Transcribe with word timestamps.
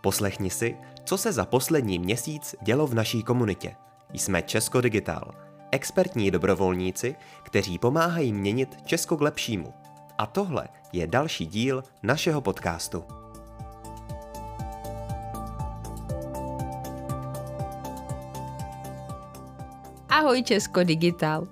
Poslechni 0.00 0.50
si, 0.50 0.76
co 1.04 1.18
se 1.18 1.32
za 1.32 1.44
poslední 1.44 1.98
měsíc 1.98 2.54
dělo 2.62 2.86
v 2.86 2.94
naší 2.94 3.22
komunitě. 3.22 3.74
Jsme 4.12 4.42
Česko 4.42 4.80
Digital, 4.80 5.30
expertní 5.70 6.30
dobrovolníci, 6.30 7.14
kteří 7.42 7.78
pomáhají 7.78 8.32
měnit 8.32 8.76
Česko 8.84 9.16
k 9.16 9.20
lepšímu. 9.20 9.74
A 10.18 10.26
tohle 10.26 10.68
je 10.92 11.06
další 11.06 11.46
díl 11.46 11.84
našeho 12.02 12.40
podcastu. 12.40 13.04
Ahoj 20.08 20.42
Česko 20.42 20.84
Digital. 20.84 21.48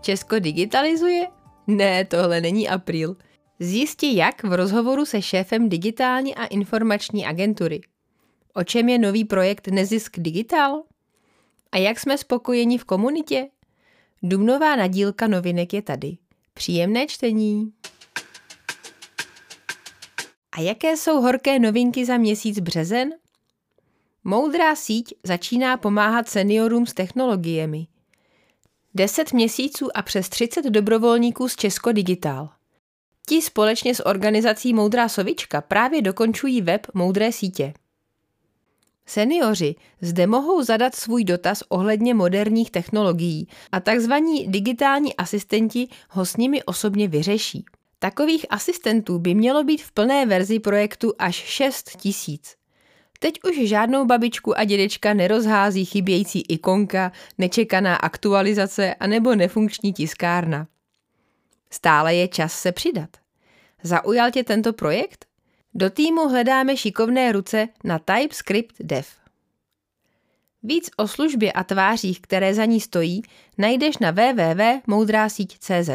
Česko 0.00 0.38
digitalizuje? 0.38 1.26
Ne, 1.66 2.04
tohle 2.04 2.40
není 2.40 2.68
apríl. 2.68 3.16
Zjistí 3.60 4.16
jak 4.16 4.42
v 4.42 4.52
rozhovoru 4.52 5.04
se 5.04 5.22
šéfem 5.22 5.68
digitální 5.68 6.34
a 6.34 6.44
informační 6.44 7.26
agentury. 7.26 7.80
O 8.54 8.64
čem 8.64 8.88
je 8.88 8.98
nový 8.98 9.24
projekt 9.24 9.68
Nezisk 9.68 10.18
Digital? 10.18 10.82
A 11.72 11.78
jak 11.78 12.00
jsme 12.00 12.18
spokojeni 12.18 12.78
v 12.78 12.84
komunitě? 12.84 13.48
Dubnová 14.22 14.76
nadílka 14.76 15.26
novinek 15.26 15.72
je 15.72 15.82
tady. 15.82 16.16
Příjemné 16.54 17.06
čtení. 17.06 17.72
A 20.52 20.60
jaké 20.60 20.96
jsou 20.96 21.20
horké 21.20 21.58
novinky 21.58 22.06
za 22.06 22.16
měsíc 22.16 22.60
březen? 22.60 23.10
Moudrá 24.24 24.74
síť 24.74 25.14
začíná 25.24 25.76
pomáhat 25.76 26.28
seniorům 26.28 26.86
s 26.86 26.94
technologiemi. 26.94 27.86
10 28.94 29.32
měsíců 29.32 29.96
a 29.96 30.02
přes 30.02 30.28
30 30.28 30.64
dobrovolníků 30.64 31.48
z 31.48 31.56
Česko 31.56 31.92
Digital. 31.92 32.55
Ti 33.28 33.42
společně 33.42 33.94
s 33.94 34.06
organizací 34.06 34.74
Moudrá 34.74 35.08
sovička 35.08 35.60
právě 35.60 36.02
dokončují 36.02 36.62
web 36.62 36.86
Moudré 36.94 37.32
sítě. 37.32 37.74
Seniori 39.06 39.74
zde 40.00 40.26
mohou 40.26 40.62
zadat 40.62 40.94
svůj 40.94 41.24
dotaz 41.24 41.62
ohledně 41.68 42.14
moderních 42.14 42.70
technologií 42.70 43.48
a 43.72 43.80
tzv. 43.80 44.12
digitální 44.46 45.16
asistenti 45.16 45.88
ho 46.10 46.26
s 46.26 46.36
nimi 46.36 46.62
osobně 46.62 47.08
vyřeší. 47.08 47.64
Takových 47.98 48.46
asistentů 48.50 49.18
by 49.18 49.34
mělo 49.34 49.64
být 49.64 49.82
v 49.82 49.92
plné 49.92 50.26
verzi 50.26 50.60
projektu 50.60 51.12
až 51.18 51.34
6 51.34 51.96
tisíc. 51.96 52.54
Teď 53.18 53.34
už 53.48 53.68
žádnou 53.68 54.04
babičku 54.04 54.58
a 54.58 54.64
dědečka 54.64 55.14
nerozhází 55.14 55.84
chybějící 55.84 56.40
ikonka, 56.40 57.12
nečekaná 57.38 57.96
aktualizace 57.96 58.94
anebo 58.94 59.34
nefunkční 59.34 59.92
tiskárna. 59.92 60.66
Stále 61.70 62.14
je 62.14 62.28
čas 62.28 62.52
se 62.52 62.72
přidat. 62.72 63.10
Zaujal 63.82 64.30
tě 64.30 64.44
tento 64.44 64.72
projekt? 64.72 65.26
Do 65.74 65.90
týmu 65.90 66.28
hledáme 66.28 66.76
šikovné 66.76 67.32
ruce 67.32 67.68
na 67.84 67.98
TypeScript 67.98 68.76
Dev. 68.80 69.08
Víc 70.62 70.90
o 70.96 71.08
službě 71.08 71.52
a 71.52 71.64
tvářích, 71.64 72.20
které 72.20 72.54
za 72.54 72.64
ní 72.64 72.80
stojí, 72.80 73.22
najdeš 73.58 73.98
na 73.98 74.10
www.moudrásíť.cz. 74.10 75.90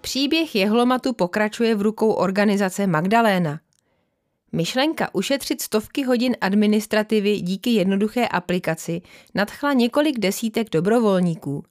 Příběh 0.00 0.54
jehlomatu 0.54 1.12
pokračuje 1.12 1.74
v 1.74 1.82
rukou 1.82 2.12
organizace 2.12 2.86
Magdaléna. 2.86 3.60
Myšlenka 4.52 5.14
ušetřit 5.14 5.62
stovky 5.62 6.04
hodin 6.04 6.36
administrativy 6.40 7.40
díky 7.40 7.70
jednoduché 7.70 8.26
aplikaci 8.26 9.02
nadchla 9.34 9.72
několik 9.72 10.18
desítek 10.18 10.70
dobrovolníků. 10.70 11.64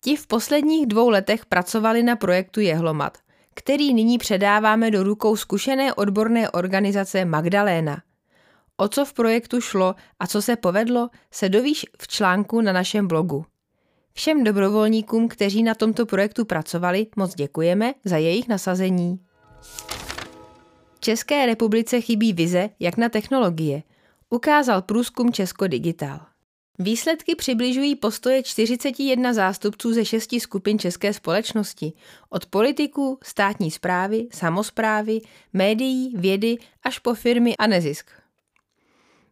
Ti 0.00 0.16
v 0.16 0.26
posledních 0.26 0.86
dvou 0.86 1.08
letech 1.08 1.46
pracovali 1.46 2.02
na 2.02 2.16
projektu 2.16 2.60
Jehlomat, 2.60 3.18
který 3.54 3.94
nyní 3.94 4.18
předáváme 4.18 4.90
do 4.90 5.02
rukou 5.02 5.36
zkušené 5.36 5.94
odborné 5.94 6.50
organizace 6.50 7.24
Magdaléna. 7.24 8.02
O 8.76 8.88
co 8.88 9.04
v 9.04 9.12
projektu 9.12 9.60
šlo 9.60 9.94
a 10.20 10.26
co 10.26 10.42
se 10.42 10.56
povedlo, 10.56 11.08
se 11.30 11.48
dovíš 11.48 11.86
v 12.02 12.08
článku 12.08 12.60
na 12.60 12.72
našem 12.72 13.08
blogu. 13.08 13.44
Všem 14.12 14.44
dobrovolníkům, 14.44 15.28
kteří 15.28 15.62
na 15.62 15.74
tomto 15.74 16.06
projektu 16.06 16.44
pracovali, 16.44 17.06
moc 17.16 17.34
děkujeme 17.34 17.94
za 18.04 18.16
jejich 18.16 18.48
nasazení. 18.48 19.20
České 21.00 21.46
republice 21.46 22.00
chybí 22.00 22.32
vize, 22.32 22.70
jak 22.80 22.96
na 22.96 23.08
technologie, 23.08 23.82
ukázal 24.30 24.82
průzkum 24.82 25.32
Česko 25.32 25.66
Digital. 25.66 26.27
Výsledky 26.80 27.34
přibližují 27.34 27.96
postoje 27.96 28.42
41 28.42 29.32
zástupců 29.32 29.92
ze 29.92 30.04
šesti 30.04 30.40
skupin 30.40 30.78
české 30.78 31.12
společnosti, 31.12 31.92
od 32.30 32.46
politiků, 32.46 33.18
státní 33.22 33.70
zprávy, 33.70 34.26
samozprávy, 34.32 35.20
médií, 35.52 36.14
vědy 36.16 36.56
až 36.82 36.98
po 36.98 37.14
firmy 37.14 37.56
a 37.56 37.66
nezisk. 37.66 38.10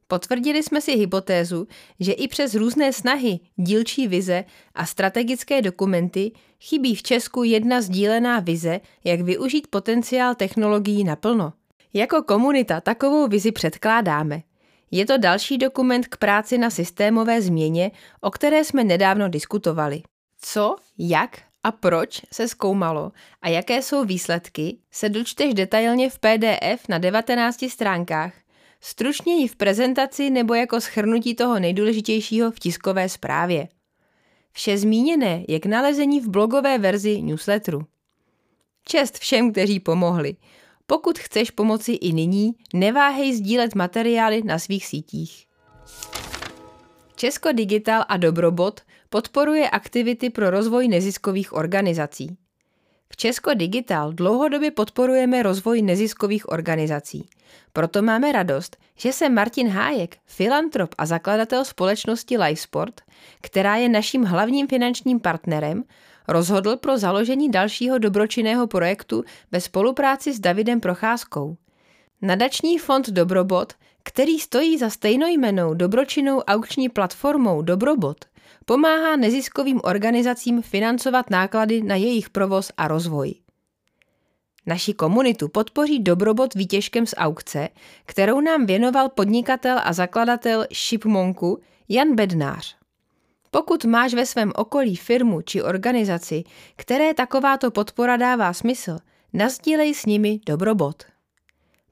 Potvrdili 0.08 0.62
jsme 0.62 0.80
si 0.80 0.92
hypotézu, 0.92 1.68
že 2.00 2.12
i 2.12 2.28
přes 2.28 2.54
různé 2.54 2.92
snahy, 2.92 3.40
dílčí 3.56 4.08
vize 4.08 4.44
a 4.74 4.86
strategické 4.86 5.62
dokumenty 5.62 6.32
chybí 6.60 6.94
v 6.94 7.02
Česku 7.02 7.42
jedna 7.42 7.80
sdílená 7.80 8.40
vize, 8.40 8.80
jak 9.04 9.20
využít 9.20 9.66
potenciál 9.66 10.34
technologií 10.34 11.04
naplno. 11.04 11.52
Jako 11.94 12.22
komunita 12.22 12.80
takovou 12.80 13.28
vizi 13.28 13.52
předkládáme. 13.52 14.42
Je 14.90 15.06
to 15.06 15.18
další 15.18 15.58
dokument 15.58 16.06
k 16.06 16.16
práci 16.16 16.58
na 16.58 16.70
systémové 16.70 17.42
změně, 17.42 17.90
o 18.20 18.30
které 18.30 18.64
jsme 18.64 18.84
nedávno 18.84 19.28
diskutovali. 19.28 20.02
Co, 20.40 20.76
jak 20.98 21.42
a 21.62 21.72
proč 21.72 22.22
se 22.32 22.48
zkoumalo 22.48 23.12
a 23.42 23.48
jaké 23.48 23.82
jsou 23.82 24.04
výsledky, 24.04 24.78
se 24.90 25.08
dočteš 25.08 25.54
detailně 25.54 26.10
v 26.10 26.18
PDF 26.18 26.88
na 26.88 26.98
19 26.98 27.64
stránkách 27.68 28.32
stručněji 28.80 29.48
v 29.48 29.56
prezentaci 29.56 30.30
nebo 30.30 30.54
jako 30.54 30.80
schrnutí 30.80 31.34
toho 31.34 31.58
nejdůležitějšího 31.58 32.50
v 32.50 32.58
tiskové 32.58 33.08
zprávě. 33.08 33.68
Vše 34.52 34.78
zmíněné 34.78 35.44
je 35.48 35.60
k 35.60 35.66
nalezení 35.66 36.20
v 36.20 36.28
blogové 36.28 36.78
verzi 36.78 37.22
newsletteru. 37.22 37.86
Čest 38.84 39.18
všem, 39.18 39.52
kteří 39.52 39.80
pomohli. 39.80 40.36
Pokud 40.86 41.18
chceš 41.18 41.50
pomoci 41.50 41.92
i 41.92 42.12
nyní, 42.12 42.54
neváhej 42.74 43.34
sdílet 43.36 43.74
materiály 43.74 44.42
na 44.42 44.58
svých 44.58 44.86
sítích. 44.86 45.46
Česko 47.16 47.52
Digital 47.52 48.04
a 48.08 48.16
Dobrobot 48.16 48.80
podporuje 49.10 49.70
aktivity 49.70 50.30
pro 50.30 50.50
rozvoj 50.50 50.88
neziskových 50.88 51.52
organizací. 51.52 52.36
V 53.08 53.16
Česko 53.16 53.54
Digital 53.54 54.12
dlouhodobě 54.12 54.70
podporujeme 54.70 55.42
rozvoj 55.42 55.82
neziskových 55.82 56.48
organizací. 56.48 57.28
Proto 57.72 58.02
máme 58.02 58.32
radost, 58.32 58.76
že 58.96 59.12
se 59.12 59.28
Martin 59.28 59.68
Hájek, 59.68 60.16
filantrop 60.26 60.94
a 60.98 61.06
zakladatel 61.06 61.64
společnosti 61.64 62.38
Lifesport, 62.38 63.00
která 63.40 63.76
je 63.76 63.88
naším 63.88 64.24
hlavním 64.24 64.68
finančním 64.68 65.20
partnerem, 65.20 65.84
rozhodl 66.28 66.76
pro 66.76 66.98
založení 66.98 67.50
dalšího 67.50 67.98
dobročinného 67.98 68.66
projektu 68.66 69.24
ve 69.52 69.60
spolupráci 69.60 70.32
s 70.32 70.40
Davidem 70.40 70.80
Procházkou. 70.80 71.56
Nadační 72.22 72.78
fond 72.78 73.08
Dobrobot, 73.10 73.72
který 74.02 74.38
stojí 74.38 74.78
za 74.78 74.90
stejnojmenou 74.90 75.74
dobročinnou 75.74 76.40
aukční 76.40 76.88
platformou 76.88 77.62
Dobrobot, 77.62 78.24
pomáhá 78.64 79.16
neziskovým 79.16 79.80
organizacím 79.84 80.62
financovat 80.62 81.30
náklady 81.30 81.82
na 81.82 81.94
jejich 81.94 82.30
provoz 82.30 82.72
a 82.76 82.88
rozvoj. 82.88 83.34
Naši 84.66 84.94
komunitu 84.94 85.48
podpoří 85.48 86.00
Dobrobot 86.00 86.54
výtěžkem 86.54 87.06
z 87.06 87.14
aukce, 87.16 87.68
kterou 88.06 88.40
nám 88.40 88.66
věnoval 88.66 89.08
podnikatel 89.08 89.80
a 89.84 89.92
zakladatel 89.92 90.66
Shipmonku 90.72 91.60
Jan 91.88 92.14
Bednář. 92.14 92.76
Pokud 93.56 93.84
máš 93.84 94.14
ve 94.14 94.26
svém 94.26 94.52
okolí 94.56 94.96
firmu 94.96 95.42
či 95.42 95.62
organizaci, 95.62 96.44
které 96.76 97.14
takováto 97.14 97.70
podpora 97.70 98.16
dává 98.16 98.52
smysl, 98.52 98.98
nazdílej 99.32 99.94
s 99.94 100.06
nimi 100.06 100.40
Dobrobot. 100.46 101.04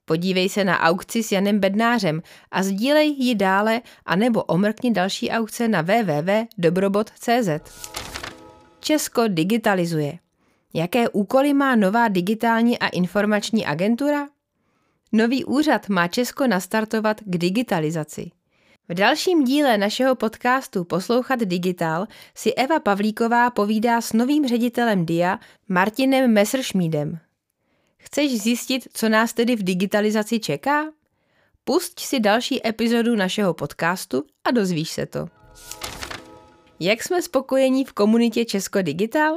Podívej 0.05 0.49
se 0.49 0.65
na 0.65 0.81
aukci 0.81 1.23
s 1.23 1.33
Janem 1.33 1.59
Bednářem 1.59 2.23
a 2.51 2.63
sdílej 2.63 3.15
ji 3.19 3.35
dále 3.35 3.81
anebo 4.07 4.43
omrkni 4.43 4.91
další 4.91 5.31
aukce 5.31 5.69
na 5.69 5.83
www.dobrobot.cz. 5.83 7.49
Česko 8.81 9.29
digitalizuje. 9.29 10.19
Jaké 10.75 11.09
úkoly 11.09 11.55
má 11.55 11.77
nová 11.77 12.09
digitální 12.09 12.79
a 12.79 12.89
informační 12.89 13.67
agentura? 13.67 14.29
Nový 15.13 15.45
úřad 15.45 15.89
má 15.89 16.09
Česko 16.09 16.47
nastartovat 16.47 17.21
k 17.21 17.39
digitalizaci. 17.39 18.31
V 18.89 18.95
dalším 18.95 19.45
díle 19.45 19.79
našeho 19.79 20.15
podcastu 20.15 20.85
Poslouchat 20.85 21.41
digital 21.41 22.07
si 22.35 22.55
Eva 22.55 22.81
Pavlíková 22.81 23.51
povídá 23.51 24.01
s 24.01 24.13
novým 24.13 24.49
ředitelem 24.49 25.07
DIA 25.07 25.39
Martinem 25.69 26.33
Messerschmídem. 26.33 27.19
Chceš 27.97 28.43
zjistit, 28.43 28.89
co 28.93 29.09
nás 29.09 29.33
tedy 29.33 29.57
v 29.57 29.63
digitalizaci 29.63 30.41
čeká? 30.41 30.85
Pusť 31.65 32.01
si 32.01 32.21
další 32.21 32.67
epizodu 32.67 33.17
našeho 33.17 33.55
podcastu 33.55 34.25
a 34.45 34.51
dozvíš 34.51 34.91
se 34.91 35.07
to. 35.07 35.27
Jak 36.81 37.03
jsme 37.03 37.23
spokojení 37.23 37.85
v 37.85 37.93
komunitě 37.93 38.45
Česko 38.45 38.83
Digital? 38.83 39.35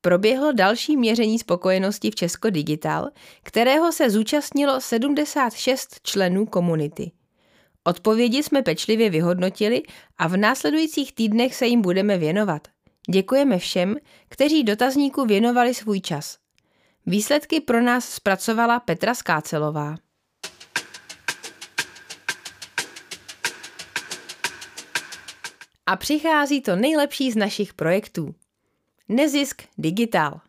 proběhlo 0.00 0.52
další 0.52 0.96
měření 0.96 1.38
spokojenosti 1.38 2.10
v 2.10 2.14
Česko 2.14 2.50
Digital, 2.50 3.10
kterého 3.42 3.92
se 3.92 4.10
zúčastnilo 4.10 4.80
76 4.80 6.00
členů 6.02 6.46
komunity. 6.46 7.10
Odpovědi 7.88 8.42
jsme 8.42 8.62
pečlivě 8.62 9.10
vyhodnotili 9.10 9.82
a 10.18 10.28
v 10.28 10.36
následujících 10.36 11.12
týdnech 11.12 11.54
se 11.54 11.66
jim 11.66 11.82
budeme 11.82 12.18
věnovat. 12.18 12.68
Děkujeme 13.10 13.58
všem, 13.58 13.96
kteří 14.28 14.64
dotazníku 14.64 15.24
věnovali 15.24 15.74
svůj 15.74 16.00
čas. 16.00 16.38
Výsledky 17.06 17.60
pro 17.60 17.82
nás 17.82 18.08
zpracovala 18.08 18.80
Petra 18.80 19.14
Skácelová. 19.14 19.96
A 25.86 25.96
přichází 25.96 26.60
to 26.60 26.76
nejlepší 26.76 27.32
z 27.32 27.36
našich 27.36 27.74
projektů. 27.74 28.34
Nezisk 29.08 29.62
Digital. 29.78 30.40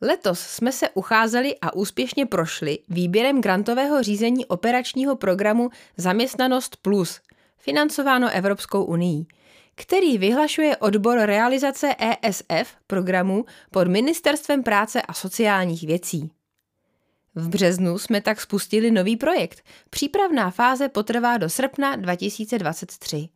Letos 0.00 0.40
jsme 0.40 0.72
se 0.72 0.88
ucházeli 0.88 1.54
a 1.62 1.74
úspěšně 1.74 2.26
prošli 2.26 2.78
výběrem 2.88 3.40
grantového 3.40 4.02
řízení 4.02 4.46
operačního 4.46 5.16
programu 5.16 5.70
Zaměstnanost 5.96 6.76
Plus, 6.82 7.20
financováno 7.58 8.30
Evropskou 8.30 8.84
unii, 8.84 9.26
který 9.74 10.18
vyhlašuje 10.18 10.76
odbor 10.76 11.18
realizace 11.18 11.94
ESF 11.98 12.76
programu 12.86 13.44
pod 13.70 13.88
Ministerstvem 13.88 14.62
práce 14.62 15.02
a 15.02 15.12
sociálních 15.12 15.86
věcí. 15.86 16.30
V 17.34 17.48
březnu 17.48 17.98
jsme 17.98 18.20
tak 18.20 18.40
spustili 18.40 18.90
nový 18.90 19.16
projekt. 19.16 19.62
Přípravná 19.90 20.50
fáze 20.50 20.88
potrvá 20.88 21.38
do 21.38 21.48
srpna 21.48 21.96
2023. 21.96 23.28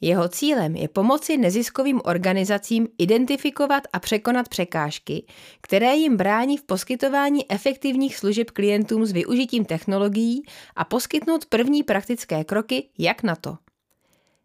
Jeho 0.00 0.28
cílem 0.28 0.76
je 0.76 0.88
pomoci 0.88 1.36
neziskovým 1.36 2.00
organizacím 2.04 2.88
identifikovat 2.98 3.82
a 3.92 3.98
překonat 3.98 4.48
překážky, 4.48 5.26
které 5.60 5.96
jim 5.96 6.16
brání 6.16 6.56
v 6.56 6.62
poskytování 6.62 7.50
efektivních 7.50 8.16
služeb 8.16 8.50
klientům 8.50 9.06
s 9.06 9.12
využitím 9.12 9.64
technologií 9.64 10.42
a 10.76 10.84
poskytnout 10.84 11.46
první 11.46 11.82
praktické 11.82 12.44
kroky, 12.44 12.88
jak 12.98 13.22
na 13.22 13.36
to. 13.36 13.56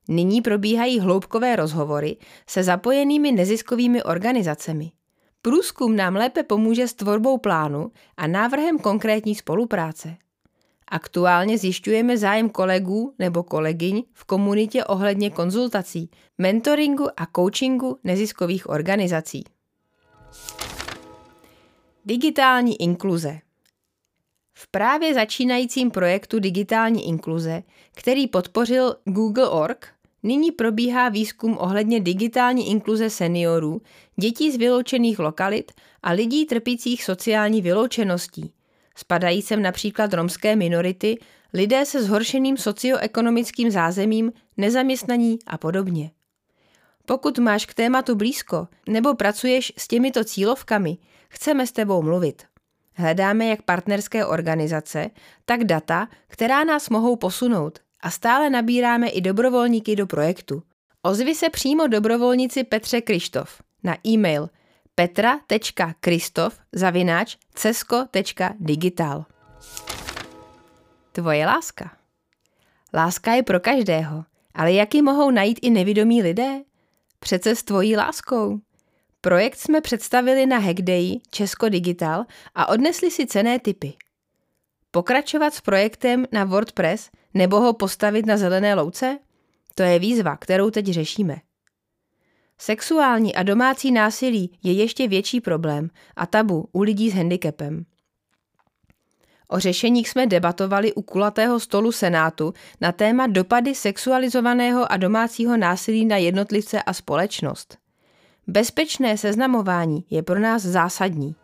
Nyní 0.08 0.42
probíhají 0.42 1.00
hloubkové 1.00 1.56
rozhovory 1.56 2.18
se 2.48 2.64
zapojenými 2.64 3.32
neziskovými 3.32 4.04
organizacemi. 4.04 4.92
Průzkum 5.42 5.96
nám 5.96 6.16
lépe 6.16 6.44
pomůže 6.44 6.88
s 6.88 6.94
tvorbou 6.94 7.38
plánu 7.38 7.92
a 8.18 8.28
návrhem 8.28 8.80
konkrétní 8.80 9.36
spolupráce. 9.36 10.16
Aktuálně 10.96 11.58
zjišťujeme 11.58 12.18
zájem 12.18 12.50
kolegů 12.50 13.14
nebo 13.20 13.44
kolegyň 13.44 14.04
v 14.14 14.24
komunitě 14.24 14.86
ohledně 14.86 15.30
konzultací, 15.30 16.10
mentoringu 16.38 17.08
a 17.18 17.28
coachingu 17.36 18.00
neziskových 18.04 18.70
organizací. 18.70 19.44
Digitální 22.06 22.82
inkluze 22.82 23.40
v 24.54 24.68
právě 24.72 25.14
začínajícím 25.14 25.92
projektu 25.92 26.40
Digitální 26.40 27.08
inkluze, 27.08 27.64
který 27.96 28.28
podpořil 28.28 28.96
Google.org, 29.06 29.88
nyní 30.24 30.52
probíhá 30.52 31.10
výzkum 31.10 31.58
ohledně 31.60 32.00
digitální 32.00 32.70
inkluze 32.70 33.10
seniorů, 33.10 33.82
dětí 34.16 34.52
z 34.52 34.56
vyloučených 34.56 35.20
lokalit 35.20 35.72
a 36.04 36.12
lidí 36.12 36.46
trpících 36.46 37.04
sociální 37.04 37.62
vyloučeností– 37.62 38.52
Spadají 38.96 39.42
sem 39.42 39.62
například 39.62 40.14
romské 40.14 40.56
minority, 40.56 41.20
lidé 41.54 41.86
se 41.86 42.04
zhoršeným 42.04 42.58
socioekonomickým 42.58 43.72
zázemím, 43.72 44.34
nezaměstnaní 44.58 45.40
a 45.48 45.58
podobně. 45.58 46.12
Pokud 47.06 47.40
máš 47.40 47.66
k 47.66 47.74
tématu 47.74 48.16
blízko 48.16 48.68
nebo 48.90 49.16
pracuješ 49.16 49.74
s 49.78 49.88
těmito 49.88 50.24
cílovkami, 50.24 50.98
chceme 51.30 51.68
s 51.68 51.72
tebou 51.72 52.02
mluvit. 52.02 52.44
Hledáme 52.94 53.46
jak 53.46 53.62
partnerské 53.62 54.26
organizace, 54.26 55.10
tak 55.46 55.64
data, 55.64 56.08
která 56.28 56.64
nás 56.64 56.90
mohou 56.90 57.16
posunout 57.16 57.80
a 58.02 58.12
stále 58.12 58.50
nabíráme 58.50 59.10
i 59.10 59.22
dobrovolníky 59.22 59.96
do 59.96 60.08
projektu. 60.08 60.64
Ozvi 61.02 61.36
se 61.36 61.50
přímo 61.50 61.88
dobrovolnici 61.88 62.64
Petře 62.64 63.02
Krištof 63.02 63.62
na 63.84 63.98
e-mail– 64.08 64.50
petra.kristof 64.96 66.60
zavináč. 66.72 67.38
Tvoje 71.12 71.46
láska. 71.46 71.98
Láska 72.94 73.34
je 73.34 73.44
pro 73.44 73.60
každého, 73.60 74.26
ale 74.54 74.74
jak 74.74 74.96
ji 74.96 75.02
mohou 75.02 75.32
najít 75.32 75.60
i 75.62 75.70
nevidomí 75.70 76.22
lidé? 76.24 76.62
Přece 77.20 77.56
s 77.56 77.64
tvojí 77.64 77.96
láskou. 77.96 78.60
Projekt 79.22 79.56
jsme 79.56 79.82
představili 79.82 80.46
na 80.46 80.58
Hackday 80.58 81.20
Česko 81.30 81.70
Digital 81.70 82.26
a 82.56 82.70
odnesli 82.70 83.12
si 83.12 83.26
cené 83.26 83.60
typy. 83.60 83.94
Pokračovat 84.92 85.54
s 85.54 85.62
projektem 85.62 86.26
na 86.32 86.44
WordPress 86.44 87.10
nebo 87.34 87.60
ho 87.60 87.74
postavit 87.74 88.26
na 88.26 88.38
zelené 88.38 88.76
louce? 88.76 89.20
To 89.76 89.84
je 89.84 90.00
výzva, 90.00 90.38
kterou 90.38 90.70
teď 90.70 90.86
řešíme. 90.86 91.36
Sexuální 92.58 93.36
a 93.36 93.44
domácí 93.44 93.92
násilí 93.92 94.60
je 94.64 94.74
ještě 94.74 95.08
větší 95.08 95.42
problém 95.42 95.90
a 96.16 96.26
tabu 96.26 96.70
u 96.72 96.82
lidí 96.82 97.10
s 97.10 97.14
handicapem. 97.14 97.86
O 99.48 99.60
řešeních 99.60 100.10
jsme 100.10 100.28
debatovali 100.28 100.94
u 100.94 101.02
kulatého 101.02 101.60
stolu 101.60 101.92
Senátu 101.92 102.54
na 102.82 102.92
téma 102.92 103.28
dopady 103.28 103.76
sexualizovaného 103.76 104.92
a 104.92 104.98
domácího 104.98 105.58
násilí 105.58 106.06
na 106.06 106.18
jednotlivce 106.18 106.84
a 106.84 106.94
společnost. 106.94 107.78
Bezpečné 108.48 109.18
seznamování 109.18 110.06
je 110.10 110.24
pro 110.24 110.40
nás 110.40 110.62
zásadní. 110.62 111.36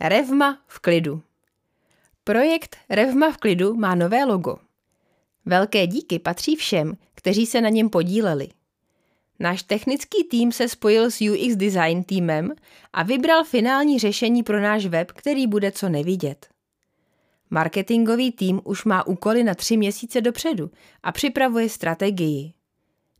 Revma 0.00 0.58
v 0.66 0.78
klidu. 0.78 1.22
Projekt 2.24 2.76
Revma 2.90 3.32
v 3.32 3.36
klidu 3.36 3.74
má 3.74 3.94
nové 3.94 4.24
logo. 4.24 4.56
Velké 5.46 5.86
díky 5.86 6.18
patří 6.18 6.56
všem, 6.56 6.96
kteří 7.14 7.46
se 7.46 7.60
na 7.60 7.68
něm 7.68 7.90
podíleli. 7.90 8.48
Náš 9.40 9.62
technický 9.62 10.24
tým 10.24 10.52
se 10.52 10.68
spojil 10.68 11.10
s 11.10 11.20
UX 11.20 11.56
Design 11.56 12.02
týmem 12.04 12.52
a 12.92 13.02
vybral 13.02 13.44
finální 13.44 13.98
řešení 13.98 14.42
pro 14.42 14.60
náš 14.60 14.86
web, 14.86 15.12
který 15.12 15.46
bude 15.46 15.72
co 15.72 15.88
nevidět. 15.88 16.46
Marketingový 17.50 18.32
tým 18.32 18.60
už 18.64 18.84
má 18.84 19.06
úkoly 19.06 19.44
na 19.44 19.54
tři 19.54 19.76
měsíce 19.76 20.20
dopředu 20.20 20.70
a 21.02 21.12
připravuje 21.12 21.68
strategii. 21.68 22.52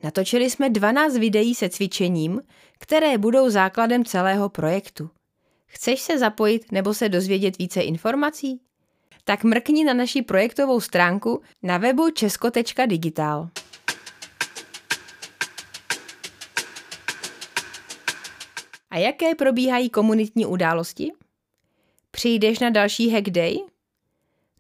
Natočili 0.02 0.50
jsme 0.50 0.70
12 0.70 1.16
videí 1.16 1.54
se 1.54 1.68
cvičením, 1.68 2.40
které 2.78 3.18
budou 3.18 3.50
základem 3.50 4.04
celého 4.04 4.48
projektu. 4.48 5.10
Chceš 5.66 6.00
se 6.00 6.18
zapojit 6.18 6.72
nebo 6.72 6.94
se 6.94 7.08
dozvědět 7.08 7.58
více 7.58 7.80
informací? 7.80 8.60
Tak 9.24 9.44
mrkni 9.44 9.84
na 9.84 9.94
naši 9.94 10.22
projektovou 10.22 10.80
stránku 10.80 11.42
na 11.62 11.78
webu 11.78 12.10
česko.digital. 12.10 13.48
A 18.90 18.98
jaké 18.98 19.34
probíhají 19.34 19.90
komunitní 19.90 20.46
události? 20.46 21.12
Přijdeš 22.10 22.58
na 22.58 22.70
další 22.70 23.10
Hack 23.10 23.30
Day? 23.30 23.58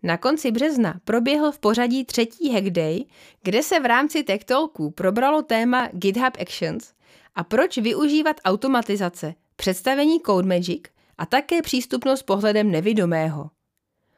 Na 0.02 0.16
konci 0.16 0.50
března 0.50 1.00
proběhl 1.04 1.52
v 1.52 1.58
pořadí 1.58 2.04
třetí 2.04 2.52
Hack 2.52 2.70
Day, 2.70 3.04
kde 3.42 3.62
se 3.62 3.80
v 3.80 3.86
rámci 3.86 4.22
Tech 4.22 4.44
Talků 4.44 4.90
probralo 4.90 5.42
téma 5.42 5.88
GitHub 5.92 6.36
Actions 6.40 6.92
a 7.34 7.44
proč 7.44 7.78
využívat 7.78 8.40
automatizace, 8.44 9.34
představení 9.56 10.20
Code 10.20 10.48
Magic 10.48 10.82
a 11.18 11.26
také 11.26 11.62
přístupnost 11.62 12.22
pohledem 12.22 12.70
nevidomého. 12.70 13.50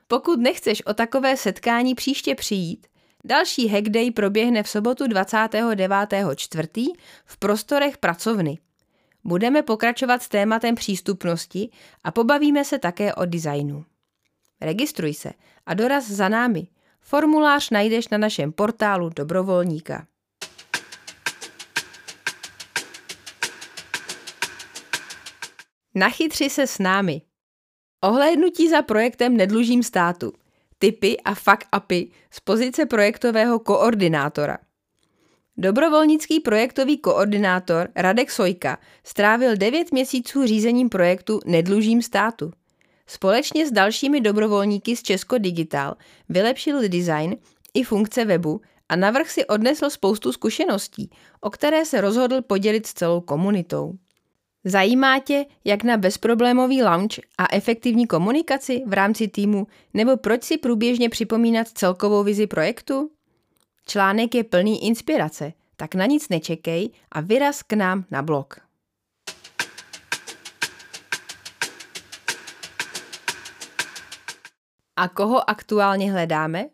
Pokud 0.08 0.40
nechceš 0.40 0.86
o 0.86 0.94
takové 0.94 1.36
setkání 1.36 1.94
příště 1.94 2.34
přijít, 2.34 2.86
další 3.24 3.68
Hack 3.68 3.88
Day 3.88 4.10
proběhne 4.10 4.62
v 4.62 4.68
sobotu 4.68 5.04
29.4. 5.04 6.92
v 7.24 7.36
prostorech 7.36 7.98
pracovny– 7.98 8.58
Budeme 9.24 9.62
pokračovat 9.62 10.22
s 10.22 10.28
tématem 10.28 10.74
přístupnosti 10.74 11.70
a 12.04 12.10
pobavíme 12.10 12.64
se 12.64 12.78
také 12.78 13.14
o 13.14 13.24
designu. 13.24 13.84
Registruj 14.60 15.14
se 15.14 15.32
a 15.66 15.74
doraz 15.74 16.10
za 16.10 16.28
námi. 16.28 16.66
Formulář 17.00 17.70
najdeš 17.70 18.08
na 18.08 18.18
našem 18.18 18.52
portálu 18.52 19.08
dobrovolníka. 19.08 20.06
Nachytři 25.94 26.50
se 26.50 26.66
s 26.66 26.78
námi. 26.78 27.22
Ohlédnutí 28.00 28.68
za 28.68 28.82
projektem 28.82 29.36
Nedlužím 29.36 29.82
státu. 29.82 30.32
Typy 30.78 31.20
a 31.20 31.34
fuck 31.34 31.64
upy 31.76 32.10
z 32.30 32.40
pozice 32.40 32.86
projektového 32.86 33.58
koordinátora– 33.58 34.58
Dobrovolnický 35.56 36.40
projektový 36.40 36.98
koordinátor 36.98 37.88
Radek 37.96 38.30
Sojka 38.30 38.78
strávil 39.04 39.56
9 39.56 39.92
měsíců 39.92 40.46
řízením 40.46 40.88
projektu 40.88 41.40
Nedlužím 41.46 42.02
státu. 42.02 42.50
Společně 43.06 43.66
s 43.66 43.72
dalšími 43.72 44.20
dobrovolníky 44.20 44.96
z 44.96 45.02
Česko 45.02 45.38
Digital 45.38 45.94
vylepšil 46.28 46.88
design 46.88 47.36
i 47.74 47.82
funkce 47.82 48.24
webu 48.24 48.60
a 48.88 48.96
navrh 48.96 49.30
si 49.30 49.46
odnesl 49.46 49.90
spoustu 49.90 50.32
zkušeností, 50.32 51.10
o 51.40 51.50
které 51.50 51.84
se 51.84 52.00
rozhodl 52.00 52.42
podělit 52.42 52.86
s 52.86 52.94
celou 52.94 53.20
komunitou. 53.20 53.92
Zajímá 54.64 55.18
tě, 55.18 55.46
jak 55.64 55.84
na 55.84 55.96
bezproblémový 55.96 56.82
launch 56.82 57.14
a 57.38 57.54
efektivní 57.54 58.06
komunikaci 58.06 58.82
v 58.86 58.92
rámci 58.92 59.28
týmu, 59.28 59.66
nebo 59.94 60.16
proč 60.16 60.42
si 60.42 60.58
průběžně 60.58 61.08
připomínat 61.08 61.68
celkovou 61.68 62.24
vizi 62.24 62.46
projektu? 62.46 63.10
Článek 63.86 64.34
je 64.34 64.44
plný 64.44 64.86
inspirace, 64.86 65.52
tak 65.76 65.94
na 65.94 66.06
nic 66.06 66.28
nečekej 66.28 66.90
a 67.12 67.20
vyraz 67.20 67.62
k 67.62 67.72
nám 67.72 68.04
na 68.10 68.22
blog. 68.22 68.54
A 74.96 75.08
koho 75.08 75.50
aktuálně 75.50 76.12
hledáme? 76.12 76.66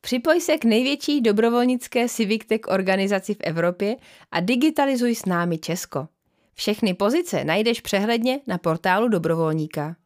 Připoj 0.00 0.40
se 0.40 0.58
k 0.58 0.64
největší 0.64 1.20
dobrovolnické 1.20 2.08
Civic 2.08 2.46
Tech 2.46 2.60
organizaci 2.66 3.34
v 3.34 3.40
Evropě 3.40 3.96
a 4.30 4.40
digitalizuj 4.40 5.14
s 5.14 5.24
námi 5.24 5.58
Česko. 5.58 6.08
Všechny 6.54 6.94
pozice 6.94 7.44
najdeš 7.44 7.80
přehledně 7.80 8.40
na 8.46 8.58
portálu 8.58 9.08
Dobrovolníka. 9.08 9.96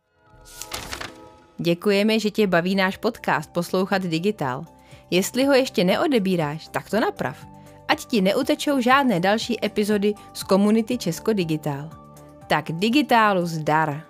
Děkujeme, 1.58 2.18
že 2.18 2.30
tě 2.30 2.46
baví 2.46 2.74
náš 2.74 2.96
podcast 2.96 3.50
Poslouchat 3.50 4.02
digitál. 4.02 4.79
Jestli 5.10 5.44
ho 5.44 5.52
ještě 5.52 5.84
neodebíráš, 5.84 6.68
tak 6.68 6.90
to 6.90 7.00
naprav. 7.00 7.36
Ať 7.88 8.04
ti 8.04 8.20
neutečou 8.20 8.80
žádné 8.80 9.20
další 9.20 9.64
epizody 9.64 10.14
z 10.32 10.42
komunity 10.42 10.98
Česko 10.98 11.32
Digitál. 11.32 11.90
Tak 12.46 12.72
digitálu 12.72 13.46
zdar! 13.46 14.02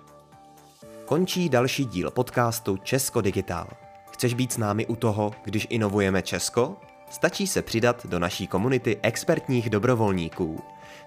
Končí 1.05 1.49
další 1.49 1.85
díl 1.85 2.11
podcastu 2.11 2.77
Česko 2.77 3.21
Digitál. 3.21 3.67
Chceš 4.11 4.33
být 4.33 4.51
s 4.51 4.57
námi 4.57 4.85
u 4.85 4.95
toho, 4.95 5.31
když 5.43 5.67
inovujeme 5.69 6.21
Česko? 6.21 6.77
Stačí 7.09 7.47
se 7.47 7.61
přidat 7.61 8.05
do 8.05 8.19
naší 8.19 8.47
komunity 8.47 8.99
expertních 9.01 9.69
dobrovolníků. 9.69 10.59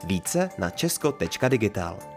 Více 0.05 0.49
na 0.59 0.71
česko.digital. 0.71 2.14